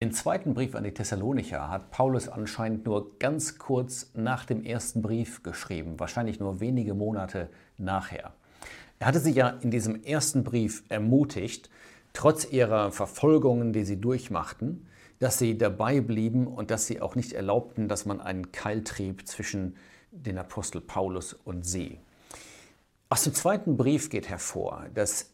Den 0.00 0.12
zweiten 0.12 0.54
Brief 0.54 0.76
an 0.76 0.84
die 0.84 0.94
Thessalonicher 0.94 1.70
hat 1.70 1.90
Paulus 1.90 2.28
anscheinend 2.28 2.86
nur 2.86 3.18
ganz 3.18 3.58
kurz 3.58 4.12
nach 4.14 4.44
dem 4.44 4.62
ersten 4.62 5.02
Brief 5.02 5.42
geschrieben, 5.42 5.98
wahrscheinlich 5.98 6.38
nur 6.38 6.60
wenige 6.60 6.94
Monate 6.94 7.48
nachher. 7.78 8.32
Er 9.00 9.08
hatte 9.08 9.18
sie 9.18 9.32
ja 9.32 9.48
in 9.48 9.72
diesem 9.72 10.04
ersten 10.04 10.44
Brief 10.44 10.84
ermutigt, 10.88 11.68
trotz 12.12 12.48
ihrer 12.48 12.92
Verfolgungen, 12.92 13.72
die 13.72 13.84
sie 13.84 14.00
durchmachten, 14.00 14.86
dass 15.18 15.38
sie 15.38 15.58
dabei 15.58 16.00
blieben 16.00 16.46
und 16.46 16.70
dass 16.70 16.86
sie 16.86 17.00
auch 17.00 17.16
nicht 17.16 17.32
erlaubten, 17.32 17.88
dass 17.88 18.06
man 18.06 18.20
einen 18.20 18.52
Keil 18.52 18.84
trieb 18.84 19.26
zwischen 19.26 19.76
den 20.12 20.38
Apostel 20.38 20.80
Paulus 20.80 21.32
und 21.32 21.66
sie. 21.66 21.98
Aus 23.08 23.24
dem 23.24 23.34
zweiten 23.34 23.76
Brief 23.76 24.10
geht 24.10 24.28
hervor, 24.28 24.86
dass 24.94 25.32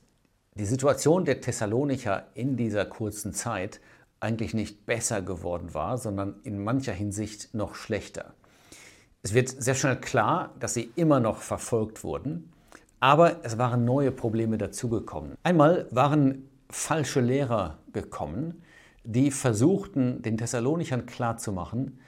die 0.54 0.64
Situation 0.64 1.26
der 1.26 1.42
Thessalonicher 1.42 2.28
in 2.32 2.56
dieser 2.56 2.86
kurzen 2.86 3.34
Zeit 3.34 3.80
eigentlich 4.20 4.54
nicht 4.54 4.86
besser 4.86 5.22
geworden 5.22 5.74
war, 5.74 5.98
sondern 5.98 6.36
in 6.44 6.62
mancher 6.62 6.92
Hinsicht 6.92 7.54
noch 7.54 7.74
schlechter. 7.74 8.34
Es 9.22 9.34
wird 9.34 9.48
sehr 9.48 9.74
schnell 9.74 9.96
klar, 9.96 10.54
dass 10.60 10.74
sie 10.74 10.90
immer 10.96 11.20
noch 11.20 11.38
verfolgt 11.38 12.04
wurden, 12.04 12.52
aber 13.00 13.44
es 13.44 13.58
waren 13.58 13.84
neue 13.84 14.12
Probleme 14.12 14.58
dazugekommen. 14.58 15.36
Einmal 15.42 15.86
waren 15.90 16.48
falsche 16.70 17.20
Lehrer 17.20 17.78
gekommen, 17.92 18.62
die 19.04 19.30
versuchten, 19.30 20.22
den 20.22 20.38
Thessalonichern 20.38 21.06
klarzumachen, 21.06 21.98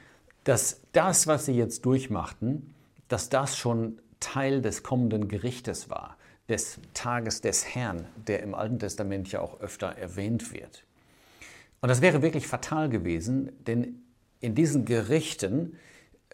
dass 0.44 0.80
das, 0.92 1.26
was 1.26 1.46
sie 1.46 1.52
jetzt 1.52 1.84
durchmachten, 1.84 2.74
dass 3.08 3.28
das 3.28 3.56
schon 3.56 4.00
Teil 4.20 4.62
des 4.62 4.82
kommenden 4.82 5.28
Gerichtes 5.28 5.90
war, 5.90 6.16
des 6.48 6.80
Tages 6.94 7.40
des 7.40 7.74
Herrn, 7.74 8.06
der 8.26 8.42
im 8.42 8.54
Alten 8.54 8.78
Testament 8.78 9.30
ja 9.30 9.40
auch 9.40 9.60
öfter 9.60 9.88
erwähnt 9.88 10.52
wird. 10.52 10.85
Und 11.80 11.88
das 11.88 12.00
wäre 12.00 12.22
wirklich 12.22 12.46
fatal 12.46 12.88
gewesen, 12.88 13.52
denn 13.66 14.02
in 14.40 14.54
diesen 14.54 14.84
Gerichten 14.84 15.76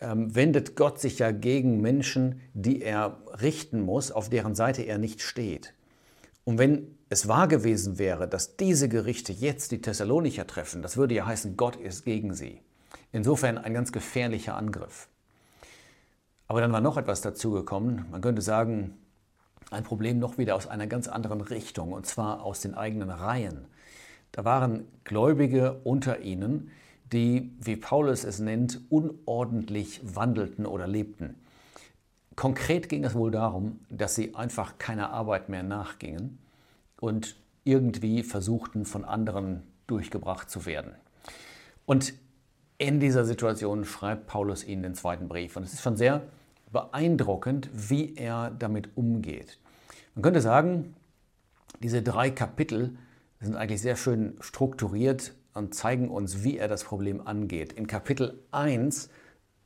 ähm, 0.00 0.34
wendet 0.34 0.76
Gott 0.76 1.00
sich 1.00 1.18
ja 1.18 1.30
gegen 1.30 1.80
Menschen, 1.80 2.40
die 2.54 2.82
er 2.82 3.18
richten 3.40 3.80
muss, 3.80 4.10
auf 4.10 4.28
deren 4.28 4.54
Seite 4.54 4.82
er 4.82 4.98
nicht 4.98 5.22
steht. 5.22 5.74
Und 6.44 6.58
wenn 6.58 6.96
es 7.08 7.28
wahr 7.28 7.46
gewesen 7.46 7.98
wäre, 7.98 8.26
dass 8.26 8.56
diese 8.56 8.88
Gerichte 8.88 9.32
jetzt 9.32 9.70
die 9.70 9.80
Thessalonicher 9.80 10.46
treffen, 10.46 10.82
das 10.82 10.96
würde 10.96 11.14
ja 11.14 11.26
heißen, 11.26 11.56
Gott 11.56 11.76
ist 11.76 12.04
gegen 12.04 12.34
sie. 12.34 12.60
Insofern 13.12 13.58
ein 13.58 13.74
ganz 13.74 13.92
gefährlicher 13.92 14.56
Angriff. 14.56 15.08
Aber 16.48 16.60
dann 16.60 16.72
war 16.72 16.80
noch 16.80 16.96
etwas 16.96 17.20
dazugekommen. 17.20 18.06
Man 18.10 18.20
könnte 18.20 18.42
sagen, 18.42 18.98
ein 19.70 19.84
Problem 19.84 20.18
noch 20.18 20.36
wieder 20.36 20.56
aus 20.56 20.66
einer 20.66 20.86
ganz 20.86 21.08
anderen 21.08 21.40
Richtung, 21.40 21.92
und 21.92 22.06
zwar 22.06 22.42
aus 22.42 22.60
den 22.60 22.74
eigenen 22.74 23.10
Reihen. 23.10 23.66
Da 24.32 24.44
waren 24.44 24.88
Gläubige 25.04 25.80
unter 25.84 26.20
ihnen, 26.20 26.70
die, 27.12 27.52
wie 27.60 27.76
Paulus 27.76 28.24
es 28.24 28.38
nennt, 28.38 28.80
unordentlich 28.88 30.00
wandelten 30.02 30.64
oder 30.64 30.88
lebten. 30.88 31.34
Konkret 32.34 32.88
ging 32.88 33.04
es 33.04 33.14
wohl 33.14 33.30
darum, 33.30 33.80
dass 33.90 34.14
sie 34.14 34.34
einfach 34.34 34.78
keiner 34.78 35.10
Arbeit 35.10 35.50
mehr 35.50 35.62
nachgingen 35.62 36.38
und 36.98 37.36
irgendwie 37.64 38.22
versuchten, 38.22 38.86
von 38.86 39.04
anderen 39.04 39.62
durchgebracht 39.86 40.50
zu 40.50 40.64
werden. 40.64 40.92
Und 41.84 42.14
in 42.78 43.00
dieser 43.00 43.24
Situation 43.24 43.84
schreibt 43.84 44.26
Paulus 44.26 44.64
ihnen 44.64 44.82
den 44.82 44.94
zweiten 44.94 45.28
Brief. 45.28 45.56
Und 45.56 45.64
es 45.64 45.74
ist 45.74 45.82
schon 45.82 45.96
sehr 45.96 46.22
beeindruckend, 46.72 47.68
wie 47.72 48.14
er 48.16 48.50
damit 48.50 48.96
umgeht. 48.96 49.58
Man 50.14 50.22
könnte 50.22 50.40
sagen, 50.40 50.94
diese 51.80 52.02
drei 52.02 52.30
Kapitel 52.30 52.96
sind 53.42 53.56
eigentlich 53.56 53.82
sehr 53.82 53.96
schön 53.96 54.36
strukturiert 54.40 55.34
und 55.54 55.74
zeigen 55.74 56.08
uns, 56.08 56.44
wie 56.44 56.58
er 56.58 56.68
das 56.68 56.84
Problem 56.84 57.26
angeht. 57.26 57.72
In 57.72 57.86
Kapitel 57.86 58.42
1 58.52 59.10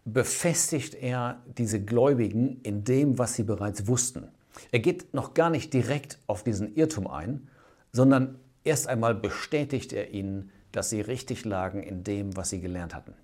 befestigt 0.05 0.95
er 0.95 1.43
diese 1.59 1.85
Gläubigen 1.85 2.61
in 2.63 2.85
dem, 2.85 3.19
was 3.19 3.35
sie 3.35 3.43
bereits 3.43 3.87
wussten. 3.87 4.29
Er 4.73 4.79
geht 4.79 5.13
noch 5.13 5.35
gar 5.35 5.51
nicht 5.51 5.73
direkt 5.73 6.19
auf 6.27 6.43
diesen 6.43 6.75
Irrtum 6.75 7.07
ein, 7.07 7.49
sondern 7.93 8.39
erst 8.65 8.89
einmal 8.89 9.15
bestätigt 9.15 9.93
er 9.93 10.11
ihnen, 10.11 10.51
dass 10.73 10.91
sie 10.91 11.01
richtig 11.01 11.45
lagen 11.45 11.83
in 11.83 12.05
dem, 12.05 12.37
was 12.37 12.51
sie 12.51 12.61
gelernt 12.61 12.95
hatten. 12.95 13.15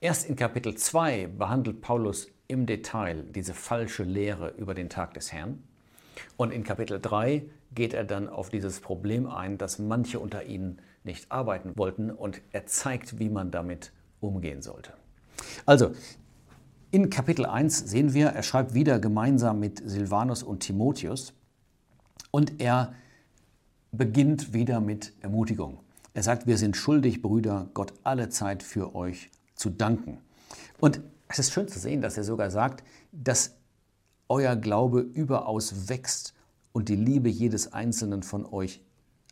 Erst 0.00 0.28
in 0.28 0.36
Kapitel 0.36 0.76
2 0.76 1.26
behandelt 1.26 1.80
Paulus 1.80 2.28
im 2.46 2.66
Detail 2.66 3.24
diese 3.24 3.52
falsche 3.52 4.04
Lehre 4.04 4.50
über 4.56 4.74
den 4.74 4.88
Tag 4.88 5.14
des 5.14 5.32
Herrn. 5.32 5.62
Und 6.36 6.52
in 6.52 6.64
Kapitel 6.64 7.00
3 7.00 7.44
geht 7.74 7.94
er 7.94 8.04
dann 8.04 8.28
auf 8.28 8.48
dieses 8.48 8.80
Problem 8.80 9.26
ein, 9.26 9.58
dass 9.58 9.78
manche 9.78 10.18
unter 10.18 10.44
ihnen 10.44 10.80
nicht 11.04 11.30
arbeiten 11.30 11.76
wollten 11.76 12.10
und 12.10 12.40
er 12.52 12.66
zeigt, 12.66 13.18
wie 13.18 13.28
man 13.28 13.50
damit 13.50 13.92
umgehen 14.20 14.62
sollte. 14.62 14.92
Also, 15.66 15.92
in 16.90 17.10
Kapitel 17.10 17.44
1 17.44 17.78
sehen 17.78 18.14
wir, 18.14 18.28
er 18.28 18.42
schreibt 18.42 18.74
wieder 18.74 18.98
gemeinsam 18.98 19.60
mit 19.60 19.82
Silvanus 19.84 20.42
und 20.42 20.60
Timotheus 20.60 21.34
und 22.30 22.60
er 22.60 22.94
beginnt 23.92 24.54
wieder 24.54 24.80
mit 24.80 25.12
Ermutigung. 25.20 25.80
Er 26.14 26.22
sagt, 26.22 26.46
wir 26.46 26.56
sind 26.56 26.76
schuldig, 26.76 27.22
Brüder, 27.22 27.68
Gott 27.74 27.92
alle 28.04 28.28
Zeit 28.28 28.62
für 28.62 28.94
euch 28.94 29.30
zu 29.54 29.70
danken. 29.70 30.18
Und 30.80 31.00
es 31.28 31.38
ist 31.38 31.52
schön 31.52 31.68
zu 31.68 31.78
sehen, 31.78 32.00
dass 32.00 32.16
er 32.16 32.24
sogar 32.24 32.50
sagt, 32.50 32.82
dass 33.12 33.57
euer 34.28 34.56
Glaube 34.56 35.00
überaus 35.00 35.88
wächst 35.88 36.34
und 36.72 36.88
die 36.88 36.96
Liebe 36.96 37.28
jedes 37.28 37.72
Einzelnen 37.72 38.22
von 38.22 38.44
euch 38.46 38.82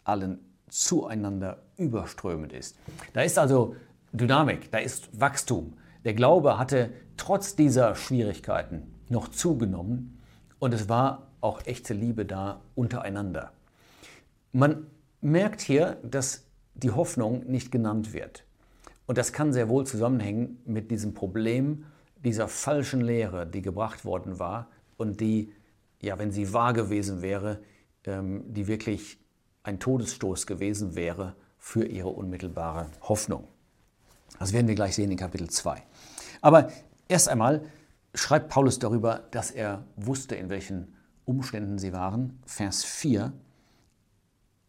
allen 0.05 0.39
zueinander 0.69 1.62
überströmend 1.77 2.53
ist. 2.53 2.77
Da 3.12 3.23
ist 3.23 3.39
also 3.39 3.77
Dynamik, 4.12 4.71
da 4.71 4.79
ist 4.79 5.21
Wachstum. 5.21 5.75
Der 6.05 6.15
Glaube 6.15 6.59
hatte 6.59 6.93
trotz 7.17 7.57
dieser 7.57 7.95
Schwierigkeiten 7.95 8.95
noch 9.09 9.29
zugenommen 9.29 10.21
und 10.59 10.73
es 10.75 10.89
war 10.89 11.28
auch 11.41 11.65
echte 11.67 11.95
Liebe 11.95 12.25
da 12.25 12.63
untereinander. 12.75 13.53
Man 14.53 14.87
merkt 15.21 15.61
hier, 15.61 15.99
dass 16.03 16.45
die 16.75 16.91
Hoffnung 16.91 17.45
nicht 17.47 17.71
genannt 17.71 18.13
wird. 18.13 18.45
Und 19.07 19.19
das 19.19 19.33
kann 19.33 19.53
sehr 19.53 19.69
wohl 19.69 19.87
zusammenhängen 19.87 20.61
mit 20.65 20.91
diesem 20.91 21.15
Problem 21.15 21.84
dieser 22.25 22.49
falschen 22.49 23.01
Lehre, 23.01 23.47
die 23.47 23.63
gebracht 23.63 24.05
worden 24.05 24.39
war 24.39 24.69
und 24.97 25.21
die, 25.21 25.53
ja, 26.01 26.19
wenn 26.19 26.31
sie 26.31 26.53
wahr 26.53 26.73
gewesen 26.73 27.23
wäre, 27.23 27.62
ähm, 28.05 28.45
die 28.47 28.67
wirklich 28.67 29.19
ein 29.62 29.81
Todesstoß 29.81 30.47
gewesen 30.47 30.95
wäre 30.95 31.34
für 31.59 31.84
ihre 31.84 32.09
unmittelbare 32.09 32.87
Hoffnung. 33.03 33.49
Das 34.39 34.53
werden 34.53 34.69
wir 34.69 34.75
gleich 34.75 34.95
sehen 34.95 35.11
in 35.11 35.17
Kapitel 35.17 35.49
2. 35.49 35.83
Aber 36.41 36.71
erst 37.09 37.29
einmal 37.29 37.65
schreibt 38.15 38.49
Paulus 38.49 38.79
darüber, 38.79 39.25
dass 39.31 39.51
er 39.51 39.84
wusste, 39.97 40.37
in 40.37 40.49
welchen 40.49 40.95
Umständen 41.25 41.78
sie 41.78 41.93
waren. 41.93 42.39
Vers 42.47 42.84
4. 42.84 43.33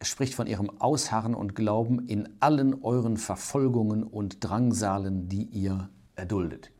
Er 0.00 0.06
spricht 0.06 0.34
von 0.34 0.46
ihrem 0.46 0.70
Ausharren 0.80 1.34
und 1.34 1.54
Glauben 1.54 2.06
in 2.08 2.28
allen 2.40 2.82
euren 2.82 3.16
Verfolgungen 3.16 4.02
und 4.02 4.44
Drangsalen, 4.44 5.28
die 5.28 5.44
ihr 5.44 5.88
erduldet. 6.14 6.70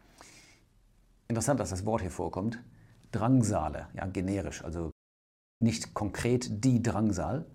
Interessant, 1.28 1.60
dass 1.60 1.70
das 1.70 1.84
Wort 1.84 2.00
hier 2.00 2.10
vorkommt. 2.10 2.58
Drangsale, 3.12 3.88
ja, 3.94 4.06
generisch, 4.06 4.62
also 4.64 4.90
nicht 5.60 5.94
konkret 5.94 6.64
die 6.64 6.82
Drangsal, 6.82 7.46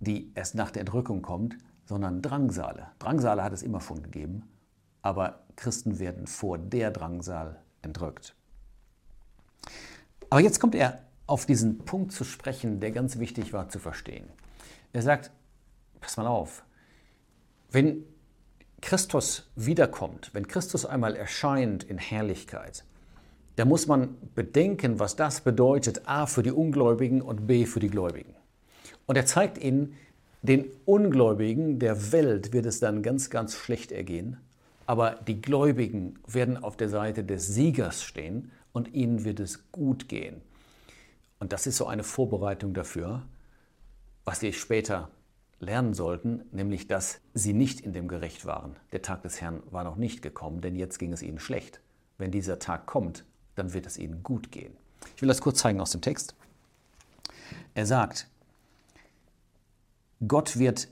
die 0.00 0.32
erst 0.34 0.54
nach 0.54 0.70
der 0.70 0.80
Entrückung 0.80 1.22
kommt, 1.22 1.56
sondern 1.86 2.22
Drangsale. 2.22 2.88
Drangsale 2.98 3.42
hat 3.42 3.52
es 3.52 3.62
immer 3.62 3.80
schon 3.80 4.02
gegeben, 4.02 4.48
aber 5.02 5.44
Christen 5.56 5.98
werden 5.98 6.26
vor 6.26 6.58
der 6.58 6.90
Drangsal 6.90 7.62
entrückt. 7.82 8.34
Aber 10.30 10.40
jetzt 10.40 10.60
kommt 10.60 10.74
er 10.74 11.00
auf 11.26 11.46
diesen 11.46 11.78
Punkt 11.78 12.12
zu 12.12 12.24
sprechen, 12.24 12.80
der 12.80 12.90
ganz 12.90 13.18
wichtig 13.18 13.52
war 13.52 13.68
zu 13.68 13.78
verstehen. 13.78 14.28
Er 14.92 15.02
sagt, 15.02 15.30
pass 16.00 16.16
mal 16.16 16.26
auf, 16.26 16.64
wenn 17.70 18.04
Christus 18.80 19.50
wiederkommt, 19.56 20.30
wenn 20.34 20.46
Christus 20.46 20.84
einmal 20.84 21.16
erscheint 21.16 21.84
in 21.84 21.98
Herrlichkeit, 21.98 22.84
da 23.56 23.64
muss 23.64 23.86
man 23.86 24.16
bedenken, 24.34 24.98
was 24.98 25.16
das 25.16 25.40
bedeutet, 25.40 26.02
a 26.06 26.26
für 26.26 26.42
die 26.42 26.52
Ungläubigen 26.52 27.22
und 27.22 27.46
b 27.46 27.66
für 27.66 27.80
die 27.80 27.88
Gläubigen. 27.88 28.34
Und 29.06 29.16
er 29.16 29.26
zeigt 29.26 29.58
ihnen, 29.58 29.94
den 30.42 30.66
Ungläubigen 30.84 31.78
der 31.78 32.12
Welt 32.12 32.52
wird 32.52 32.66
es 32.66 32.80
dann 32.80 33.02
ganz, 33.02 33.30
ganz 33.30 33.54
schlecht 33.54 33.92
ergehen, 33.92 34.36
aber 34.86 35.12
die 35.26 35.40
Gläubigen 35.40 36.18
werden 36.26 36.62
auf 36.62 36.76
der 36.76 36.88
Seite 36.88 37.24
des 37.24 37.46
Siegers 37.46 38.02
stehen 38.02 38.50
und 38.72 38.92
ihnen 38.92 39.24
wird 39.24 39.40
es 39.40 39.70
gut 39.72 40.08
gehen. 40.08 40.42
Und 41.38 41.52
das 41.52 41.66
ist 41.66 41.76
so 41.76 41.86
eine 41.86 42.02
Vorbereitung 42.02 42.74
dafür, 42.74 43.22
was 44.24 44.40
sie 44.40 44.52
später 44.52 45.10
lernen 45.60 45.94
sollten, 45.94 46.42
nämlich 46.52 46.88
dass 46.88 47.20
sie 47.32 47.54
nicht 47.54 47.80
in 47.80 47.92
dem 47.92 48.08
Gericht 48.08 48.44
waren. 48.44 48.76
Der 48.92 49.02
Tag 49.02 49.22
des 49.22 49.40
Herrn 49.40 49.62
war 49.70 49.84
noch 49.84 49.96
nicht 49.96 50.22
gekommen, 50.22 50.60
denn 50.60 50.76
jetzt 50.76 50.98
ging 50.98 51.12
es 51.12 51.22
ihnen 51.22 51.38
schlecht. 51.38 51.80
Wenn 52.18 52.30
dieser 52.30 52.58
Tag 52.58 52.86
kommt, 52.86 53.24
dann 53.54 53.72
wird 53.72 53.86
es 53.86 53.98
ihnen 53.98 54.22
gut 54.22 54.50
gehen. 54.50 54.72
Ich 55.16 55.22
will 55.22 55.28
das 55.28 55.40
kurz 55.40 55.58
zeigen 55.58 55.80
aus 55.80 55.90
dem 55.90 56.00
Text. 56.00 56.34
Er 57.74 57.86
sagt, 57.86 58.28
Gott 60.26 60.58
wird 60.58 60.88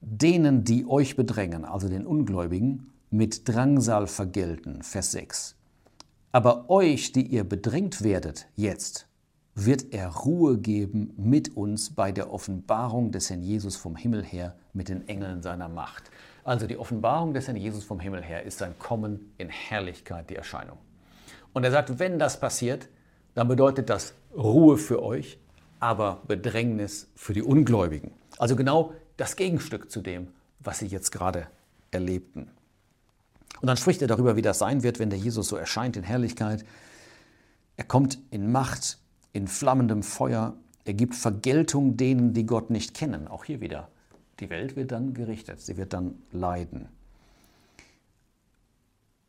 denen, 0.00 0.64
die 0.64 0.86
euch 0.86 1.16
bedrängen, 1.16 1.64
also 1.64 1.88
den 1.88 2.06
Ungläubigen, 2.06 2.90
mit 3.10 3.48
Drangsal 3.48 4.06
vergelten. 4.06 4.82
Vers 4.82 5.12
6. 5.12 5.54
Aber 6.32 6.70
euch, 6.70 7.12
die 7.12 7.26
ihr 7.26 7.44
bedrängt 7.44 8.02
werdet, 8.02 8.46
jetzt, 8.56 9.06
wird 9.54 9.92
er 9.92 10.08
Ruhe 10.08 10.56
geben 10.56 11.12
mit 11.16 11.56
uns 11.56 11.90
bei 11.90 12.10
der 12.10 12.32
Offenbarung 12.32 13.12
des 13.12 13.28
Herrn 13.28 13.42
Jesus 13.42 13.76
vom 13.76 13.96
Himmel 13.96 14.24
her 14.24 14.56
mit 14.72 14.88
den 14.88 15.06
Engeln 15.08 15.42
seiner 15.42 15.68
Macht. 15.68 16.10
Also 16.42 16.66
die 16.66 16.78
Offenbarung 16.78 17.34
des 17.34 17.46
Herrn 17.46 17.58
Jesus 17.58 17.84
vom 17.84 18.00
Himmel 18.00 18.22
her 18.22 18.44
ist 18.44 18.58
sein 18.58 18.76
Kommen 18.78 19.32
in 19.36 19.50
Herrlichkeit, 19.50 20.30
die 20.30 20.36
Erscheinung. 20.36 20.78
Und 21.52 21.64
er 21.64 21.70
sagt, 21.70 21.98
wenn 21.98 22.18
das 22.18 22.40
passiert, 22.40 22.88
dann 23.34 23.48
bedeutet 23.48 23.90
das 23.90 24.14
Ruhe 24.34 24.78
für 24.78 25.02
euch, 25.02 25.38
aber 25.80 26.22
Bedrängnis 26.26 27.08
für 27.14 27.32
die 27.32 27.42
Ungläubigen. 27.42 28.12
Also 28.38 28.56
genau 28.56 28.94
das 29.16 29.36
Gegenstück 29.36 29.90
zu 29.90 30.00
dem, 30.00 30.28
was 30.60 30.78
sie 30.78 30.86
jetzt 30.86 31.10
gerade 31.12 31.46
erlebten. 31.90 32.50
Und 33.60 33.66
dann 33.66 33.76
spricht 33.76 34.02
er 34.02 34.08
darüber, 34.08 34.36
wie 34.36 34.42
das 34.42 34.58
sein 34.58 34.82
wird, 34.82 34.98
wenn 34.98 35.10
der 35.10 35.18
Jesus 35.18 35.48
so 35.48 35.56
erscheint 35.56 35.96
in 35.96 36.02
Herrlichkeit. 36.02 36.64
Er 37.76 37.84
kommt 37.84 38.18
in 38.30 38.50
Macht, 38.50 38.98
in 39.32 39.46
flammendem 39.46 40.02
Feuer. 40.02 40.54
Er 40.84 40.94
gibt 40.94 41.14
Vergeltung 41.14 41.96
denen, 41.96 42.32
die 42.32 42.44
Gott 42.44 42.70
nicht 42.70 42.94
kennen. 42.94 43.28
Auch 43.28 43.44
hier 43.44 43.60
wieder. 43.60 43.88
Die 44.40 44.50
Welt 44.50 44.74
wird 44.74 44.90
dann 44.90 45.14
gerichtet, 45.14 45.60
sie 45.60 45.76
wird 45.76 45.92
dann 45.92 46.14
leiden. 46.32 46.88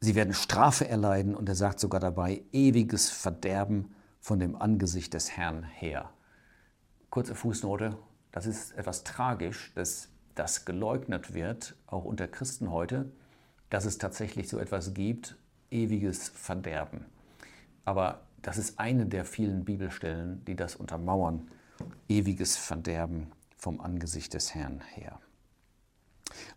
Sie 0.04 0.16
werden 0.16 0.34
Strafe 0.34 0.86
erleiden 0.90 1.34
und 1.34 1.48
er 1.48 1.56
sagt 1.56 1.80
sogar 1.80 2.02
dabei 2.02 2.44
ewiges 2.52 3.10
Verderben 3.10 3.96
von 4.20 4.38
dem 4.38 4.58
Angesicht 4.58 5.14
des 5.14 5.32
Herrn 5.32 5.64
her. 5.64 6.10
Kurze 7.10 7.36
Fußnote, 7.36 7.98
das 8.34 8.46
ist 8.46 8.74
etwas 8.74 9.06
tragisch, 9.06 9.72
dass 9.76 10.10
das 10.36 10.66
geleugnet 10.66 11.34
wird, 11.34 11.78
auch 11.88 12.04
unter 12.04 12.28
Christen 12.28 12.70
heute, 12.70 13.14
dass 13.70 13.86
es 13.86 13.98
tatsächlich 13.98 14.50
so 14.50 14.60
etwas 14.60 14.94
gibt, 14.94 15.38
ewiges 15.72 16.28
Verderben. 16.28 17.06
Aber 17.86 18.28
das 18.42 18.58
ist 18.58 18.80
eine 18.80 19.06
der 19.06 19.24
vielen 19.24 19.64
Bibelstellen, 19.64 20.44
die 20.44 20.58
das 20.58 20.76
untermauern, 20.76 21.50
ewiges 22.10 22.58
Verderben 22.58 23.32
vom 23.56 23.80
Angesicht 23.80 24.34
des 24.34 24.54
Herrn 24.54 24.82
her. 24.82 25.22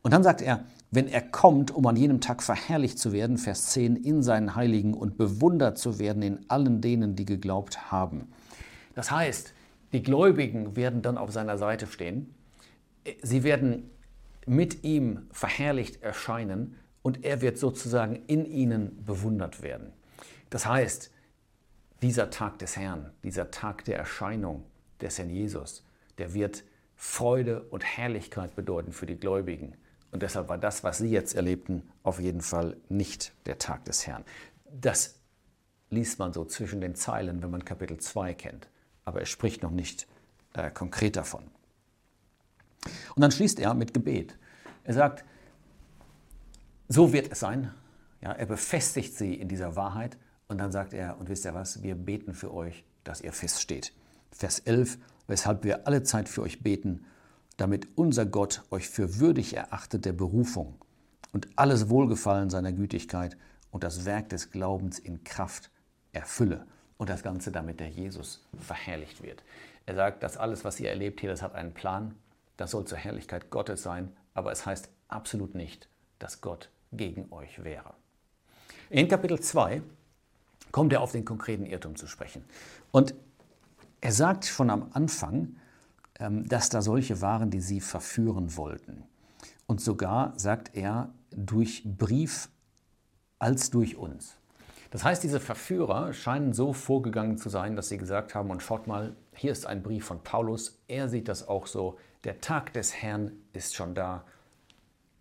Und 0.03 0.13
dann 0.13 0.23
sagt 0.23 0.43
er, 0.43 0.65
wenn 0.91 1.09
er 1.09 1.21
kommt, 1.21 1.75
um 1.75 1.87
an 1.87 1.97
jenem 1.97 2.21
Tag 2.21 2.43
verherrlicht 2.43 2.99
zu 2.99 3.13
werden, 3.13 3.39
Vers 3.39 3.71
10, 3.71 3.97
in 3.97 4.23
seinen 4.23 4.55
Heiligen 4.55 4.95
und 4.95 5.19
bewundert 5.19 5.79
zu 5.79 5.99
werden 5.99 6.23
in 6.23 6.49
allen 6.49 6.81
denen, 6.81 7.17
die 7.17 7.25
geglaubt 7.25 7.91
haben. 7.91 8.29
Das 8.95 9.11
heißt, 9.11 9.53
die 9.93 10.03
Gläubigen 10.03 10.77
werden 10.77 11.03
dann 11.03 11.19
auf 11.19 11.33
seiner 11.33 11.59
Seite 11.59 11.87
stehen. 11.87 12.35
Sie 13.23 13.43
werden 13.43 13.91
mit 14.47 14.85
ihm 14.85 15.27
verherrlicht 15.33 16.03
erscheinen 16.03 16.77
und 17.03 17.25
er 17.25 17.41
wird 17.41 17.59
sozusagen 17.59 18.17
in 18.27 18.45
ihnen 18.47 19.05
bewundert 19.05 19.63
werden. 19.63 19.93
Das 20.51 20.67
heißt, 20.67 21.11
dieser 22.03 22.31
Tag 22.31 22.59
des 22.59 22.77
Herrn, 22.77 23.11
dieser 23.23 23.51
Tag 23.51 23.85
der 23.85 23.99
Erscheinung 23.99 24.65
des 25.01 25.19
Herrn 25.19 25.31
Jesus, 25.31 25.85
der 26.19 26.35
wird 26.35 26.65
Freude 26.97 27.63
und 27.63 27.85
Herrlichkeit 27.85 28.57
bedeuten 28.57 28.93
für 28.93 29.07
die 29.07 29.17
Gläubigen. 29.17 29.77
Und 30.11 30.23
deshalb 30.23 30.49
war 30.49 30.59
das, 30.59 30.83
was 30.83 30.99
sie 30.99 31.11
jetzt 31.11 31.35
erlebten, 31.35 31.83
auf 32.03 32.19
jeden 32.19 32.41
Fall 32.41 32.77
nicht 32.89 33.33
der 33.45 33.59
Tag 33.59 33.85
des 33.85 34.07
Herrn. 34.07 34.25
Das 34.73 35.21
liest 35.91 36.19
man 36.19 36.33
so 36.33 36.45
zwischen 36.45 36.81
den 36.81 36.95
Zeilen, 36.95 37.43
wenn 37.43 37.51
man 37.51 37.65
Kapitel 37.65 37.99
2 37.99 38.35
kennt. 38.35 38.69
Aber 39.05 39.21
er 39.21 39.27
spricht 39.27 39.63
noch 39.63 39.71
nicht 39.71 40.07
äh, 40.55 40.71
konkret 40.71 41.17
davon. 41.17 41.45
Und 43.15 43.21
dann 43.21 43.31
schließt 43.31 43.61
er 43.61 43.75
mit 43.75 43.93
Gebet. 43.95 44.39
Er 44.85 44.95
sagt, 44.95 45.25
so 46.89 47.13
wird 47.13 47.31
es 47.31 47.41
sein. 47.41 47.73
Ja, 48.23 48.33
er 48.33 48.47
befestigt 48.47 49.15
sie 49.15 49.35
in 49.35 49.49
dieser 49.49 49.77
Wahrheit 49.77 50.17
und 50.49 50.59
dann 50.59 50.73
sagt 50.73 50.95
er, 50.95 51.19
und 51.19 51.29
wisst 51.29 51.45
ihr 51.45 51.55
was, 51.55 51.83
wir 51.83 51.95
beten 51.95 52.35
für 52.35 52.53
euch, 52.53 52.85
dass 53.05 53.21
ihr 53.21 53.33
feststeht. 53.33 53.93
Vers 54.31 54.61
11, 54.61 54.99
weshalb 55.27 55.65
wir 55.65 55.87
alle 55.87 56.03
Zeit 56.03 56.29
für 56.29 56.43
euch 56.43 56.63
beten, 56.63 57.05
damit 57.57 57.89
unser 57.97 58.27
Gott 58.27 58.63
euch 58.71 58.89
für 58.89 59.19
würdig 59.19 59.55
erachtet 59.55 60.05
der 60.05 60.13
Berufung 60.13 60.77
und 61.33 61.49
alles 61.57 61.89
Wohlgefallen 61.89 62.51
seiner 62.51 62.73
Gütigkeit 62.73 63.37
und 63.71 63.85
das 63.85 64.05
Werk 64.05 64.29
des 64.31 64.51
Glaubens 64.51 64.99
in 64.99 65.25
Kraft 65.25 65.71
erfülle. 66.13 66.67
Und 66.99 67.11
das 67.11 67.23
Ganze 67.23 67.53
damit 67.53 67.79
der 67.79 67.91
Jesus 67.91 68.43
verherrlicht 68.59 69.23
wird. 69.23 69.45
Er 69.85 69.95
sagt, 69.95 70.23
dass 70.23 70.39
alles, 70.39 70.65
was 70.65 70.81
ihr 70.81 70.89
erlebt 70.89 71.21
hier, 71.21 71.29
das 71.29 71.43
hat 71.43 71.55
einen 71.55 71.75
Plan. 71.75 72.15
Das 72.57 72.71
soll 72.71 72.87
zur 72.87 72.97
Herrlichkeit 72.97 73.51
Gottes 73.51 73.83
sein, 73.83 74.17
aber 74.33 74.51
es 74.51 74.65
heißt 74.65 74.89
absolut 75.09 75.55
nicht, 75.55 75.91
dass 76.19 76.41
Gott 76.41 76.71
gegen 76.93 77.31
euch 77.33 77.63
wäre. 77.63 77.93
In 78.89 79.09
Kapitel 79.09 79.39
2 79.39 79.83
kommt 80.73 80.93
er 80.93 81.03
auf 81.03 81.13
den 81.13 81.27
konkreten 81.27 81.67
Irrtum 81.67 81.97
zu 81.97 82.07
sprechen. 82.07 82.45
Und 82.93 83.15
er 84.01 84.13
sagt 84.13 84.45
schon 84.45 84.71
am 84.71 84.91
Anfang, 84.93 85.57
ähm, 86.19 86.49
dass 86.49 86.69
da 86.69 86.83
solche 86.83 87.21
waren, 87.21 87.51
die 87.51 87.61
sie 87.61 87.81
verführen 87.81 88.57
wollten. 88.57 89.05
Und 89.67 89.81
sogar, 89.81 90.33
sagt 90.39 90.75
er, 90.75 91.13
durch 91.31 91.83
Brief 91.85 92.49
als 93.39 93.71
durch 93.71 93.97
uns. 93.97 94.37
Das 94.91 95.05
heißt, 95.05 95.23
diese 95.23 95.41
Verführer 95.41 96.13
scheinen 96.13 96.53
so 96.53 96.73
vorgegangen 96.73 97.37
zu 97.37 97.49
sein, 97.49 97.77
dass 97.77 97.89
sie 97.89 97.99
gesagt 97.99 98.35
haben, 98.35 98.51
und 98.51 98.63
schaut 98.63 98.87
mal, 98.87 99.17
hier 99.35 99.53
ist 99.53 99.67
ein 99.67 99.83
Brief 99.83 100.07
von 100.07 100.23
Paulus, 100.23 100.79
er 100.87 101.09
sieht 101.09 101.29
das 101.29 101.49
auch 101.49 101.67
so, 101.67 101.99
der 102.25 102.41
Tag 102.41 102.73
des 102.73 102.95
Herrn 102.95 103.33
ist 103.53 103.75
schon 103.75 103.95
da, 103.95 104.25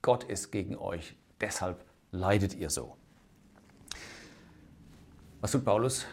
Gott 0.01 0.23
ist 0.23 0.51
gegen 0.51 0.77
euch, 0.77 1.15
deshalb 1.41 1.83
leidet 2.11 2.53
ihr 2.53 2.69
so. 2.69 2.95
Was 5.41 5.51
tut 5.51 5.65
Paulus? 5.65 6.05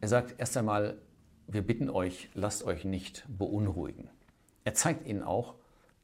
Er 0.00 0.08
sagt 0.08 0.34
erst 0.38 0.56
einmal, 0.56 0.98
wir 1.48 1.66
bitten 1.66 1.88
euch, 1.88 2.28
lasst 2.34 2.62
euch 2.62 2.84
nicht 2.84 3.24
beunruhigen. 3.26 4.10
Er 4.64 4.74
zeigt 4.74 5.06
ihnen 5.06 5.22
auch, 5.22 5.54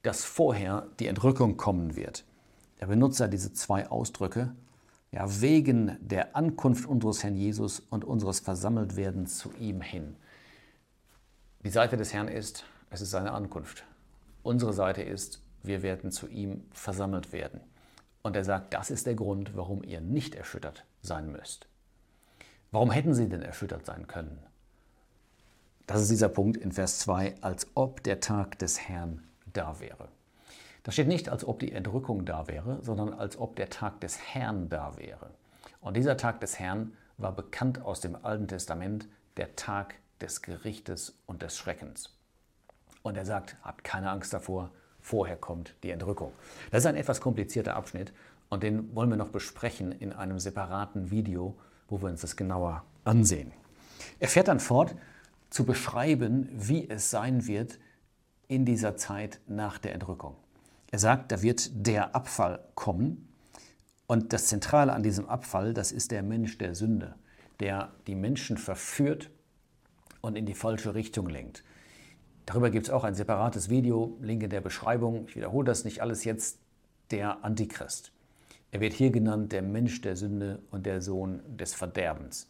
dass 0.03 0.25
vorher 0.25 0.89
die 0.99 1.07
Entrückung 1.07 1.57
kommen 1.59 1.97
wird. 1.97 2.25
Er 2.79 2.87
benutzt 2.87 3.21
ja 3.21 3.29
diese 3.29 3.53
zwei 3.53 3.89
Ausdrücke, 3.89 4.55
ja, 5.13 5.41
wegen 5.41 5.97
der 6.01 6.35
Ankunft 6.35 6.87
unseres 6.87 7.23
Herrn 7.23 7.37
Jesus 7.37 7.81
und 7.81 8.05
unseres 8.05 8.41
Versammeltwerdens 8.41 9.39
zu 9.39 9.53
ihm 9.61 9.81
hin. 9.81 10.17
Die 11.63 11.71
Seite 11.71 11.97
des 11.97 12.13
Herrn 12.13 12.29
ist, 12.29 12.65
es 12.91 13.01
ist 13.01 13.11
seine 13.11 13.33
Ankunft. 13.33 13.85
Unsere 14.43 14.73
Seite 14.73 15.03
ist, 15.03 15.43
wir 15.63 15.83
werden 15.83 16.11
zu 16.11 16.27
ihm 16.27 16.65
versammelt 16.73 17.33
werden. 17.33 17.61
Und 18.23 18.35
er 18.35 18.45
sagt, 18.45 18.73
das 18.75 18.91
ist 18.91 19.07
der 19.07 19.15
Grund, 19.15 19.55
warum 19.57 19.85
ihr 19.85 20.01
nicht 20.01 20.35
erschüttert 20.35 20.85
sein 21.03 21.31
müsst. 21.31 21.69
Warum 22.71 22.91
hätten 22.91 23.15
sie 23.15 23.29
denn 23.29 23.43
erschüttert 23.43 23.87
sein 23.87 24.07
können? 24.07 24.39
Das 25.87 26.01
ist 26.01 26.11
dieser 26.11 26.31
Punkt 26.31 26.57
in 26.57 26.73
Vers 26.73 26.99
2, 27.01 27.35
als 27.43 27.67
ob 27.75 28.03
der 28.03 28.21
Tag 28.21 28.59
des 28.59 28.81
Herrn 28.81 29.23
da 29.53 29.81
wäre. 29.81 30.09
Da 30.83 30.93
steht 30.93 31.09
nicht, 31.09 31.29
als 31.29 31.47
ob 31.47 31.59
die 31.59 31.73
Entrückung 31.73 32.25
da 32.25 32.49
wäre, 32.49 32.79
sondern 32.83 33.13
als 33.13 33.37
ob 33.37 33.57
der 33.57 33.69
Tag 33.69 34.01
des 34.01 34.19
Herrn 34.19 34.71
da 34.71 34.97
wäre. 34.97 35.31
Und 35.83 35.97
dieser 35.97 36.17
Tag 36.17 36.41
des 36.41 36.59
Herrn 36.59 36.95
war 37.19 37.33
bekannt 37.33 37.83
aus 37.83 38.01
dem 38.01 38.17
Alten 38.25 38.49
Testament, 38.49 39.09
der 39.37 39.57
Tag 39.57 39.97
des 40.23 40.41
Gerichtes 40.41 41.19
und 41.27 41.43
des 41.43 41.57
Schreckens. 41.59 42.17
Und 43.03 43.19
er 43.19 43.27
sagt, 43.27 43.57
habt 43.63 43.85
keine 43.85 44.11
Angst 44.11 44.33
davor, 44.33 44.71
vorher 45.01 45.37
kommt 45.37 45.75
die 45.83 45.91
Entrückung. 45.91 46.33
Das 46.71 46.81
ist 46.81 46.87
ein 46.87 46.97
etwas 46.97 47.21
komplizierter 47.21 47.77
Abschnitt 47.77 48.15
und 48.49 48.63
den 48.63 48.95
wollen 48.97 49.11
wir 49.11 49.19
noch 49.19 49.29
besprechen 49.29 49.93
in 49.93 50.15
einem 50.15 50.39
separaten 50.39 51.11
Video, 51.11 51.55
wo 51.89 52.01
wir 52.01 52.09
uns 52.09 52.23
das 52.23 52.37
genauer 52.37 52.85
ansehen. 53.05 53.53
Er 54.19 54.29
fährt 54.29 54.49
dann 54.49 54.61
fort, 54.61 54.95
zu 55.55 55.65
beschreiben, 55.65 56.49
wie 56.51 56.91
es 56.91 57.11
sein 57.11 57.47
wird 57.47 57.79
in 58.49 58.65
dieser 58.65 58.97
Zeit 58.97 59.39
nach 59.47 59.79
der 59.79 59.95
Entrückung. 59.95 60.35
Er 60.91 60.99
sagt, 60.99 61.31
da 61.31 61.43
wird 61.43 61.71
der 61.87 62.17
Abfall 62.17 62.59
kommen 62.75 63.29
und 64.09 64.33
das 64.33 64.49
Zentrale 64.49 64.93
an 64.93 65.05
diesem 65.05 65.29
Abfall, 65.29 65.73
das 65.73 65.93
ist 65.93 66.11
der 66.11 66.25
Mensch 66.25 66.59
der 66.59 66.75
Sünde, 66.75 67.15
der 67.61 67.93
die 68.09 68.17
Menschen 68.17 68.57
verführt 68.59 69.31
und 70.21 70.37
in 70.37 70.45
die 70.45 70.55
falsche 70.55 70.97
Richtung 70.97 71.29
lenkt. 71.29 71.63
Darüber 72.47 72.71
gibt 72.71 72.89
es 72.89 72.93
auch 72.93 73.05
ein 73.05 73.15
separates 73.15 73.71
Video, 73.71 74.19
Link 74.21 74.43
in 74.43 74.51
der 74.51 74.61
Beschreibung. 74.61 75.29
Ich 75.29 75.37
wiederhole 75.37 75.67
das 75.67 75.85
nicht 75.85 76.03
alles 76.03 76.25
jetzt. 76.25 76.59
Der 77.13 77.45
Antichrist. 77.45 78.11
Er 78.73 78.81
wird 78.81 78.93
hier 78.93 79.11
genannt 79.11 79.53
der 79.53 79.63
Mensch 79.63 80.01
der 80.01 80.17
Sünde 80.17 80.63
und 80.73 80.85
der 80.85 81.01
Sohn 81.01 81.43
des 81.57 81.75
Verderbens. 81.75 82.49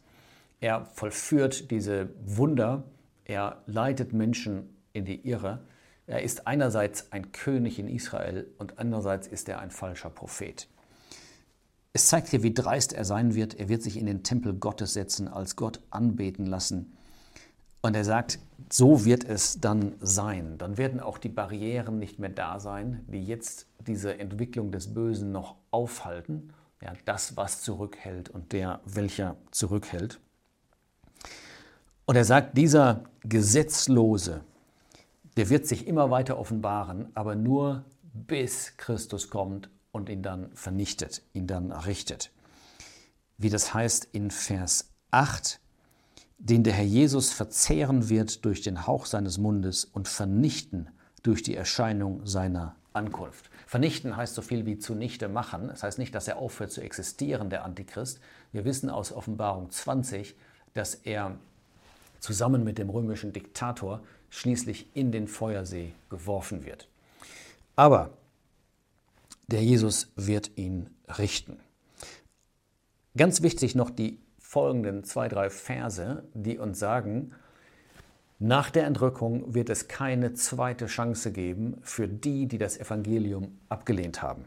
Er 0.64 0.86
vollführt 0.86 1.70
diese 1.70 2.08
Wunder, 2.24 2.84
er 3.26 3.62
leitet 3.66 4.14
Menschen 4.14 4.74
in 4.94 5.04
die 5.04 5.28
Irre. 5.28 5.62
Er 6.06 6.22
ist 6.22 6.46
einerseits 6.46 7.12
ein 7.12 7.32
König 7.32 7.78
in 7.78 7.86
Israel 7.86 8.46
und 8.56 8.78
andererseits 8.78 9.26
ist 9.26 9.46
er 9.50 9.58
ein 9.58 9.70
falscher 9.70 10.08
Prophet. 10.08 10.66
Es 11.92 12.08
zeigt 12.08 12.28
hier, 12.28 12.42
wie 12.42 12.54
dreist 12.54 12.94
er 12.94 13.04
sein 13.04 13.34
wird. 13.34 13.60
Er 13.60 13.68
wird 13.68 13.82
sich 13.82 13.98
in 13.98 14.06
den 14.06 14.22
Tempel 14.22 14.54
Gottes 14.54 14.94
setzen, 14.94 15.28
als 15.28 15.54
Gott 15.54 15.80
anbeten 15.90 16.46
lassen. 16.46 16.96
Und 17.82 17.94
er 17.94 18.04
sagt, 18.04 18.38
so 18.72 19.04
wird 19.04 19.22
es 19.22 19.60
dann 19.60 19.96
sein. 20.00 20.56
Dann 20.56 20.78
werden 20.78 20.98
auch 20.98 21.18
die 21.18 21.28
Barrieren 21.28 21.98
nicht 21.98 22.18
mehr 22.18 22.30
da 22.30 22.58
sein, 22.58 23.04
die 23.08 23.22
jetzt 23.22 23.66
diese 23.86 24.18
Entwicklung 24.18 24.72
des 24.72 24.94
Bösen 24.94 25.30
noch 25.30 25.56
aufhalten. 25.70 26.54
Ja, 26.80 26.94
das, 27.04 27.36
was 27.36 27.60
zurückhält 27.60 28.30
und 28.30 28.54
der, 28.54 28.80
welcher 28.86 29.36
zurückhält. 29.50 30.20
Und 32.06 32.16
er 32.16 32.24
sagt, 32.24 32.56
dieser 32.56 33.04
Gesetzlose, 33.22 34.42
der 35.36 35.48
wird 35.48 35.66
sich 35.66 35.86
immer 35.86 36.10
weiter 36.10 36.38
offenbaren, 36.38 37.08
aber 37.14 37.34
nur 37.34 37.84
bis 38.12 38.76
Christus 38.76 39.30
kommt 39.30 39.70
und 39.90 40.08
ihn 40.08 40.22
dann 40.22 40.50
vernichtet, 40.54 41.22
ihn 41.32 41.46
dann 41.46 41.72
richtet. 41.72 42.30
Wie 43.38 43.50
das 43.50 43.74
heißt 43.74 44.08
in 44.12 44.30
Vers 44.30 44.90
8, 45.10 45.60
den 46.38 46.62
der 46.62 46.74
Herr 46.74 46.84
Jesus 46.84 47.32
verzehren 47.32 48.08
wird 48.08 48.44
durch 48.44 48.60
den 48.60 48.86
Hauch 48.86 49.06
seines 49.06 49.38
Mundes 49.38 49.84
und 49.84 50.08
vernichten 50.08 50.90
durch 51.22 51.42
die 51.42 51.56
Erscheinung 51.56 52.26
seiner 52.26 52.76
Ankunft. 52.92 53.50
Vernichten 53.66 54.16
heißt 54.16 54.34
so 54.34 54.42
viel 54.42 54.66
wie 54.66 54.78
zunichte 54.78 55.28
machen. 55.28 55.68
Das 55.68 55.82
heißt 55.82 55.98
nicht, 55.98 56.14
dass 56.14 56.28
er 56.28 56.36
aufhört 56.36 56.70
zu 56.70 56.80
existieren, 56.80 57.50
der 57.50 57.64
Antichrist. 57.64 58.20
Wir 58.52 58.64
wissen 58.64 58.90
aus 58.90 59.10
Offenbarung 59.10 59.70
20, 59.70 60.36
dass 60.74 60.94
er 60.94 61.38
zusammen 62.24 62.64
mit 62.64 62.78
dem 62.78 62.88
römischen 62.88 63.34
Diktator 63.34 64.00
schließlich 64.30 64.88
in 64.94 65.12
den 65.12 65.28
Feuersee 65.28 65.92
geworfen 66.08 66.64
wird. 66.64 66.88
Aber 67.76 68.16
der 69.46 69.62
Jesus 69.62 70.10
wird 70.16 70.52
ihn 70.56 70.88
richten. 71.18 71.58
Ganz 73.14 73.42
wichtig 73.42 73.74
noch 73.74 73.90
die 73.90 74.18
folgenden 74.38 75.04
zwei, 75.04 75.28
drei 75.28 75.50
Verse, 75.50 76.24
die 76.32 76.58
uns 76.58 76.78
sagen, 76.78 77.32
nach 78.38 78.70
der 78.70 78.86
Entrückung 78.86 79.54
wird 79.54 79.68
es 79.68 79.86
keine 79.86 80.32
zweite 80.32 80.86
Chance 80.86 81.30
geben 81.30 81.76
für 81.82 82.08
die, 82.08 82.46
die 82.46 82.58
das 82.58 82.78
Evangelium 82.78 83.58
abgelehnt 83.68 84.22
haben. 84.22 84.46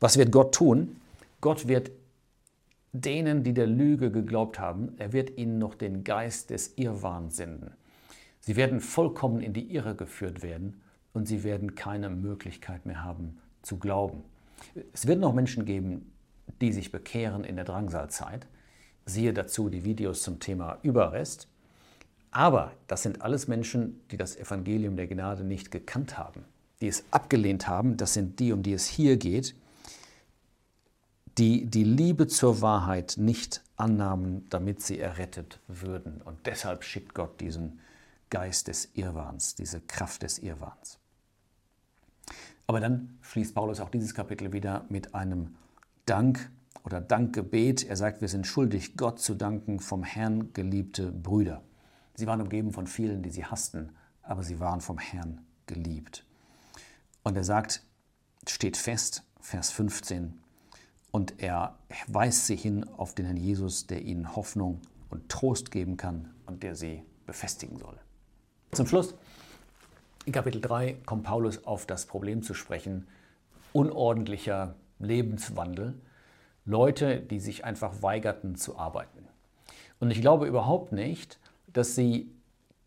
Was 0.00 0.16
wird 0.16 0.32
Gott 0.32 0.54
tun? 0.54 0.96
Gott 1.42 1.68
wird 1.68 1.90
denen, 2.92 3.44
die 3.44 3.54
der 3.54 3.66
Lüge 3.66 4.10
geglaubt 4.10 4.58
haben, 4.58 4.94
er 4.98 5.12
wird 5.12 5.36
ihnen 5.38 5.58
noch 5.58 5.74
den 5.74 6.04
Geist 6.04 6.50
des 6.50 6.74
Irrwahns 6.76 7.36
senden. 7.36 7.72
Sie 8.40 8.56
werden 8.56 8.80
vollkommen 8.80 9.40
in 9.40 9.52
die 9.52 9.72
Irre 9.74 9.94
geführt 9.94 10.42
werden 10.42 10.80
und 11.12 11.26
sie 11.26 11.44
werden 11.44 11.74
keine 11.74 12.10
Möglichkeit 12.10 12.86
mehr 12.86 13.04
haben 13.04 13.38
zu 13.62 13.78
glauben. 13.78 14.22
Es 14.92 15.06
wird 15.06 15.20
noch 15.20 15.34
Menschen 15.34 15.64
geben, 15.64 16.12
die 16.60 16.72
sich 16.72 16.90
bekehren 16.90 17.44
in 17.44 17.56
der 17.56 17.64
Drangsalzeit. 17.64 18.46
Siehe 19.06 19.32
dazu 19.32 19.68
die 19.68 19.84
Videos 19.84 20.22
zum 20.22 20.40
Thema 20.40 20.78
Überrest. 20.82 21.48
Aber 22.30 22.72
das 22.86 23.02
sind 23.02 23.22
alles 23.22 23.48
Menschen, 23.48 24.00
die 24.10 24.16
das 24.16 24.36
Evangelium 24.36 24.96
der 24.96 25.06
Gnade 25.06 25.44
nicht 25.44 25.70
gekannt 25.70 26.16
haben, 26.16 26.44
die 26.80 26.88
es 26.88 27.04
abgelehnt 27.10 27.66
haben. 27.66 27.96
Das 27.96 28.14
sind 28.14 28.38
die, 28.38 28.52
um 28.52 28.62
die 28.62 28.72
es 28.72 28.86
hier 28.86 29.16
geht, 29.16 29.54
die 31.38 31.66
die 31.66 31.84
Liebe 31.84 32.26
zur 32.26 32.60
Wahrheit 32.60 33.14
nicht 33.16 33.62
annahmen, 33.76 34.48
damit 34.50 34.82
sie 34.82 34.98
errettet 34.98 35.60
würden. 35.68 36.20
Und 36.22 36.46
deshalb 36.46 36.84
schickt 36.84 37.14
Gott 37.14 37.40
diesen 37.40 37.80
Geist 38.30 38.68
des 38.68 38.90
Irrwahns, 38.94 39.54
diese 39.54 39.80
Kraft 39.80 40.22
des 40.22 40.38
Irrwahns. 40.38 40.98
Aber 42.66 42.78
dann 42.78 43.18
schließt 43.22 43.54
Paulus 43.54 43.80
auch 43.80 43.90
dieses 43.90 44.14
Kapitel 44.14 44.52
wieder 44.52 44.84
mit 44.88 45.14
einem 45.14 45.56
Dank 46.06 46.50
oder 46.84 47.00
Dankgebet. 47.00 47.84
Er 47.84 47.96
sagt, 47.96 48.20
wir 48.20 48.28
sind 48.28 48.46
schuldig, 48.46 48.96
Gott 48.96 49.20
zu 49.20 49.34
danken, 49.34 49.80
vom 49.80 50.04
Herrn 50.04 50.52
geliebte 50.52 51.10
Brüder. 51.10 51.62
Sie 52.14 52.26
waren 52.26 52.40
umgeben 52.40 52.72
von 52.72 52.86
vielen, 52.86 53.22
die 53.22 53.30
sie 53.30 53.44
hassten, 53.44 53.90
aber 54.22 54.44
sie 54.44 54.60
waren 54.60 54.80
vom 54.80 54.98
Herrn 54.98 55.40
geliebt. 55.66 56.24
Und 57.22 57.36
er 57.36 57.44
sagt, 57.44 57.82
steht 58.46 58.76
fest, 58.76 59.24
Vers 59.40 59.70
15, 59.70 60.38
und 61.10 61.42
er 61.42 61.76
weist 62.06 62.46
sie 62.46 62.56
hin 62.56 62.84
auf 62.96 63.14
den 63.14 63.26
Herrn 63.26 63.36
Jesus, 63.36 63.86
der 63.86 64.02
ihnen 64.02 64.36
Hoffnung 64.36 64.80
und 65.08 65.28
Trost 65.28 65.70
geben 65.70 65.96
kann 65.96 66.32
und 66.46 66.62
der 66.62 66.74
sie 66.74 67.02
befestigen 67.26 67.78
soll. 67.78 67.98
Zum 68.72 68.86
Schluss, 68.86 69.14
in 70.26 70.32
Kapitel 70.32 70.60
3 70.60 70.98
kommt 71.06 71.24
Paulus 71.24 71.64
auf 71.64 71.86
das 71.86 72.06
Problem 72.06 72.42
zu 72.42 72.54
sprechen, 72.54 73.06
unordentlicher 73.72 74.74
Lebenswandel, 74.98 76.00
Leute, 76.64 77.20
die 77.20 77.40
sich 77.40 77.64
einfach 77.64 78.02
weigerten 78.02 78.54
zu 78.54 78.78
arbeiten. 78.78 79.26
Und 79.98 80.10
ich 80.10 80.20
glaube 80.20 80.46
überhaupt 80.46 80.92
nicht, 80.92 81.38
dass 81.66 81.94
sie 81.94 82.30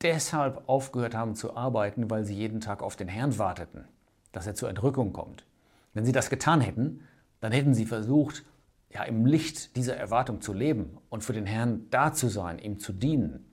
deshalb 0.01 0.67
aufgehört 0.67 1.15
haben 1.15 1.35
zu 1.35 1.55
arbeiten, 1.55 2.09
weil 2.09 2.25
sie 2.25 2.35
jeden 2.35 2.61
Tag 2.61 2.83
auf 2.83 2.95
den 2.95 3.07
Herrn 3.07 3.37
warteten, 3.37 3.85
dass 4.31 4.47
er 4.47 4.55
zur 4.55 4.69
Entrückung 4.69 5.13
kommt. 5.13 5.45
Wenn 5.93 6.05
sie 6.05 6.11
das 6.11 6.29
getan 6.29 6.61
hätten, 6.61 7.01
dann 7.43 7.51
hätten 7.51 7.73
sie 7.73 7.85
versucht, 7.85 8.45
ja, 8.89 9.03
im 9.03 9.25
Licht 9.25 9.75
dieser 9.75 9.97
Erwartung 9.97 10.39
zu 10.39 10.53
leben 10.53 10.97
und 11.09 11.25
für 11.25 11.33
den 11.33 11.45
Herrn 11.45 11.87
da 11.89 12.13
zu 12.13 12.29
sein, 12.29 12.57
ihm 12.57 12.79
zu 12.79 12.93
dienen. 12.93 13.43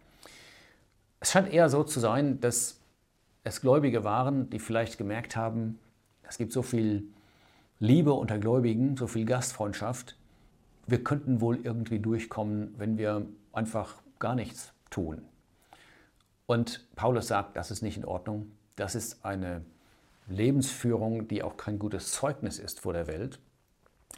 Es 1.19 1.33
scheint 1.33 1.53
eher 1.53 1.69
so 1.69 1.83
zu 1.83 1.99
sein, 1.99 2.41
dass 2.41 2.79
es 3.43 3.61
Gläubige 3.61 4.05
waren, 4.05 4.49
die 4.49 4.61
vielleicht 4.61 4.97
gemerkt 4.97 5.35
haben, 5.35 5.81
es 6.23 6.39
gibt 6.39 6.53
so 6.53 6.63
viel 6.63 7.03
Liebe 7.81 8.13
unter 8.13 8.39
Gläubigen, 8.39 8.97
so 8.97 9.09
viel 9.09 9.25
Gastfreundschaft, 9.25 10.17
wir 10.87 11.03
könnten 11.03 11.41
wohl 11.41 11.59
irgendwie 11.61 11.99
durchkommen, 11.99 12.73
wenn 12.79 12.97
wir 12.97 13.27
einfach 13.53 13.97
gar 14.21 14.37
nichts 14.37 14.73
tun. 14.91 15.23
Und 16.47 16.87
Paulus 16.95 17.27
sagt, 17.27 17.57
das 17.57 17.73
ist 17.73 17.83
nicht 17.83 17.97
in 17.97 18.05
Ordnung, 18.05 18.53
das 18.77 18.95
ist 18.95 19.25
eine 19.25 19.65
Lebensführung, 20.29 21.27
die 21.27 21.43
auch 21.43 21.57
kein 21.57 21.81
gutes 21.81 22.13
Zeugnis 22.13 22.61
ist 22.61 22.79
vor 22.79 22.93
der 22.93 23.09
Welt. 23.09 23.41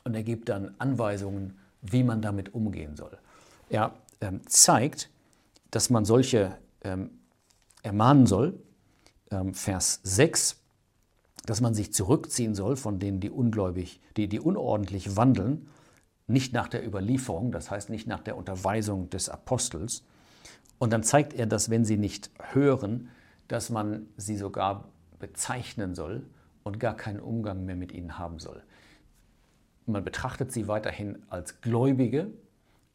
Und 0.04 0.14
er 0.14 0.22
gibt 0.22 0.48
dann 0.48 0.74
Anweisungen, 0.78 1.58
wie 1.80 2.02
man 2.02 2.22
damit 2.22 2.54
umgehen 2.54 2.96
soll. 2.96 3.18
Er 3.68 3.94
ähm, 4.20 4.40
zeigt, 4.46 5.10
dass 5.70 5.90
man 5.90 6.04
solche 6.04 6.56
ähm, 6.82 7.10
ermahnen 7.82 8.26
soll, 8.26 8.58
ähm, 9.30 9.54
Vers 9.54 10.00
6, 10.04 10.60
dass 11.46 11.60
man 11.60 11.74
sich 11.74 11.92
zurückziehen 11.92 12.54
soll 12.54 12.76
von 12.76 12.98
denen, 12.98 13.20
die 13.20 13.30
ungläubig, 13.30 14.00
die, 14.16 14.28
die 14.28 14.40
unordentlich 14.40 15.16
wandeln, 15.16 15.68
nicht 16.26 16.52
nach 16.52 16.68
der 16.68 16.86
Überlieferung, 16.86 17.50
das 17.50 17.70
heißt 17.70 17.90
nicht 17.90 18.06
nach 18.06 18.20
der 18.20 18.36
Unterweisung 18.36 19.10
des 19.10 19.28
Apostels. 19.28 20.04
Und 20.78 20.92
dann 20.92 21.02
zeigt 21.02 21.34
er, 21.34 21.46
dass 21.46 21.70
wenn 21.70 21.84
sie 21.84 21.96
nicht 21.96 22.30
hören, 22.52 23.08
dass 23.48 23.70
man 23.70 24.06
sie 24.16 24.36
sogar 24.36 24.88
bezeichnen 25.18 25.94
soll 25.94 26.24
und 26.62 26.80
gar 26.80 26.96
keinen 26.96 27.20
Umgang 27.20 27.64
mehr 27.64 27.76
mit 27.76 27.92
ihnen 27.92 28.18
haben 28.18 28.38
soll. 28.38 28.62
Man 29.86 30.04
betrachtet 30.04 30.52
sie 30.52 30.68
weiterhin 30.68 31.22
als 31.28 31.60
Gläubige, 31.60 32.30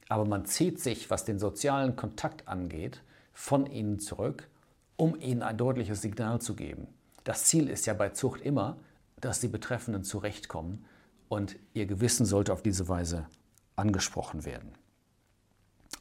aber 0.09 0.25
man 0.25 0.45
zieht 0.45 0.79
sich, 0.79 1.09
was 1.09 1.25
den 1.25 1.39
sozialen 1.39 1.95
Kontakt 1.95 2.47
angeht, 2.47 3.03
von 3.33 3.65
ihnen 3.65 3.99
zurück 3.99 4.49
um 4.97 5.15
ihnen 5.19 5.43
ein 5.43 5.57
deutliches 5.57 6.01
Signal 6.01 6.41
zu 6.41 6.55
geben. 6.55 6.87
Das 7.23 7.45
Ziel 7.45 7.69
ist 7.69 7.85
ja 7.85 7.93
bei 7.93 8.09
Zucht 8.09 8.41
immer, 8.41 8.77
dass 9.21 9.39
die 9.39 9.47
Betreffenden 9.47 10.03
zurechtkommen 10.03 10.85
und 11.29 11.55
ihr 11.73 11.85
Gewissen 11.85 12.25
sollte 12.25 12.51
auf 12.51 12.61
diese 12.61 12.89
Weise 12.89 13.27
angesprochen 13.75 14.43
werden. 14.43 14.71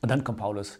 Und 0.01 0.11
dann 0.11 0.25
kommt 0.25 0.39
Paulus 0.39 0.79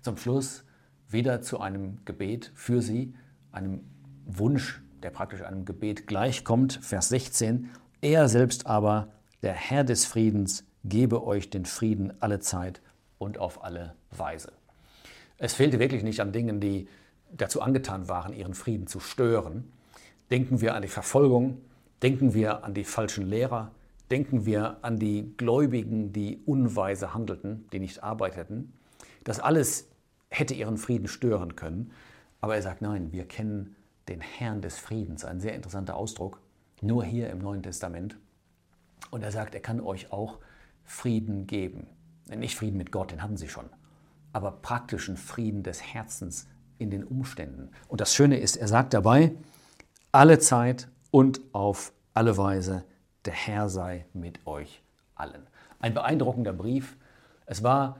zum 0.00 0.16
Schluss 0.16 0.64
wieder 1.08 1.42
zu 1.42 1.60
einem 1.60 2.04
Gebet 2.04 2.50
für 2.54 2.80
sie, 2.80 3.14
einem 3.50 3.84
Wunsch, 4.24 4.82
der 5.02 5.10
praktisch 5.10 5.42
einem 5.42 5.64
Gebet 5.64 6.06
gleichkommt. 6.06 6.78
Vers 6.82 7.10
16. 7.10 7.68
Er 8.00 8.28
selbst 8.28 8.66
aber, 8.66 9.08
der 9.42 9.54
Herr 9.54 9.84
des 9.84 10.04
Friedens, 10.04 10.64
gebe 10.84 11.24
euch 11.24 11.50
den 11.50 11.64
Frieden 11.64 12.12
alle 12.20 12.40
Zeit 12.40 12.80
und 13.18 13.38
auf 13.38 13.64
alle 13.64 13.94
Weise. 14.10 14.52
Es 15.38 15.54
fehlte 15.54 15.78
wirklich 15.78 16.02
nicht 16.02 16.20
an 16.20 16.32
Dingen, 16.32 16.60
die 16.60 16.88
dazu 17.32 17.60
angetan 17.60 18.08
waren, 18.08 18.32
ihren 18.32 18.54
Frieden 18.54 18.86
zu 18.86 19.00
stören. 19.00 19.72
Denken 20.30 20.60
wir 20.60 20.74
an 20.74 20.82
die 20.82 20.88
Verfolgung, 20.88 21.58
denken 22.02 22.34
wir 22.34 22.64
an 22.64 22.74
die 22.74 22.84
falschen 22.84 23.26
Lehrer, 23.26 23.72
denken 24.10 24.46
wir 24.46 24.78
an 24.82 24.98
die 24.98 25.34
Gläubigen, 25.36 26.12
die 26.12 26.40
unweise 26.46 27.14
handelten, 27.14 27.66
die 27.72 27.80
nicht 27.80 28.02
arbeiteten. 28.02 28.72
Das 29.24 29.40
alles 29.40 29.88
hätte 30.28 30.54
ihren 30.54 30.76
Frieden 30.76 31.08
stören 31.08 31.56
können. 31.56 31.92
Aber 32.40 32.56
er 32.56 32.62
sagt, 32.62 32.82
nein, 32.82 33.12
wir 33.12 33.24
kennen 33.24 33.76
den 34.08 34.20
Herrn 34.20 34.62
des 34.62 34.78
Friedens, 34.78 35.24
ein 35.24 35.40
sehr 35.40 35.54
interessanter 35.54 35.96
Ausdruck, 35.96 36.40
nur 36.80 37.04
hier 37.04 37.30
im 37.30 37.38
Neuen 37.38 37.62
Testament. 37.62 38.16
Und 39.10 39.22
er 39.22 39.32
sagt, 39.32 39.54
er 39.54 39.60
kann 39.60 39.80
euch 39.80 40.12
auch 40.12 40.38
Frieden 40.84 41.46
geben. 41.46 41.86
Nicht 42.34 42.56
Frieden 42.56 42.78
mit 42.78 42.92
Gott, 42.92 43.10
den 43.10 43.22
hatten 43.22 43.36
sie 43.36 43.48
schon, 43.48 43.68
aber 44.32 44.52
praktischen 44.52 45.16
Frieden 45.16 45.62
des 45.62 45.82
Herzens, 45.82 46.46
in 46.82 46.90
den 46.90 47.04
Umständen. 47.04 47.70
Und 47.88 48.00
das 48.00 48.14
Schöne 48.14 48.38
ist, 48.38 48.56
er 48.56 48.68
sagt 48.68 48.92
dabei, 48.92 49.32
alle 50.10 50.38
Zeit 50.38 50.88
und 51.10 51.40
auf 51.52 51.92
alle 52.12 52.36
Weise, 52.36 52.84
der 53.24 53.32
Herr 53.32 53.68
sei 53.68 54.04
mit 54.12 54.46
euch 54.46 54.82
allen. 55.14 55.46
Ein 55.78 55.94
beeindruckender 55.94 56.52
Brief. 56.52 56.96
Es 57.46 57.62
war 57.62 57.98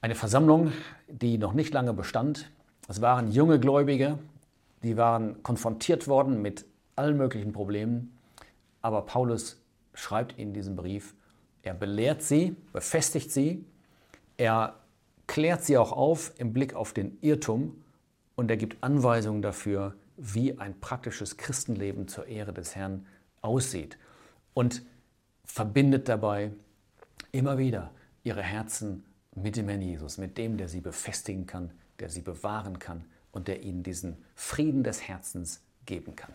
eine 0.00 0.14
Versammlung, 0.14 0.72
die 1.08 1.38
noch 1.38 1.52
nicht 1.52 1.72
lange 1.74 1.92
bestand. 1.92 2.50
Es 2.88 3.00
waren 3.00 3.30
junge 3.30 3.60
Gläubige, 3.60 4.18
die 4.82 4.96
waren 4.96 5.42
konfrontiert 5.42 6.08
worden 6.08 6.42
mit 6.42 6.64
allen 6.96 7.16
möglichen 7.16 7.52
Problemen, 7.52 8.18
aber 8.82 9.02
Paulus 9.02 9.62
schreibt 9.94 10.38
in 10.38 10.52
diesem 10.52 10.76
Brief, 10.76 11.14
er 11.62 11.74
belehrt 11.74 12.22
sie, 12.22 12.56
befestigt 12.72 13.30
sie, 13.30 13.64
er 14.36 14.80
klärt 15.26 15.64
sie 15.64 15.78
auch 15.78 15.92
auf 15.92 16.32
im 16.38 16.52
Blick 16.52 16.74
auf 16.74 16.92
den 16.92 17.16
Irrtum 17.22 17.82
und 18.34 18.50
er 18.50 18.56
gibt 18.56 18.82
Anweisungen 18.82 19.42
dafür, 19.42 19.94
wie 20.16 20.58
ein 20.58 20.78
praktisches 20.80 21.36
Christenleben 21.36 22.08
zur 22.08 22.26
Ehre 22.26 22.52
des 22.52 22.76
Herrn 22.76 23.06
aussieht 23.40 23.98
und 24.52 24.82
verbindet 25.44 26.08
dabei 26.08 26.52
immer 27.32 27.58
wieder 27.58 27.90
ihre 28.22 28.42
Herzen 28.42 29.04
mit 29.34 29.56
dem 29.56 29.68
Herrn 29.68 29.82
Jesus, 29.82 30.18
mit 30.18 30.38
dem, 30.38 30.56
der 30.56 30.68
sie 30.68 30.80
befestigen 30.80 31.46
kann, 31.46 31.70
der 31.98 32.08
sie 32.08 32.22
bewahren 32.22 32.78
kann 32.78 33.04
und 33.32 33.48
der 33.48 33.62
ihnen 33.62 33.82
diesen 33.82 34.16
Frieden 34.34 34.84
des 34.84 35.08
Herzens 35.08 35.62
geben 35.86 36.14
kann. 36.14 36.32